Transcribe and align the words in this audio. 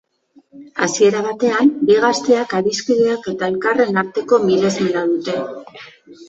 Hasiera 0.85 1.19
batean, 1.27 1.69
bi 1.89 1.97
gazteak 2.05 2.55
adiskideak 2.61 3.29
eta 3.33 3.51
elkarren 3.53 4.01
arteko 4.05 4.41
miresmena 4.49 5.05
dute. 5.13 5.39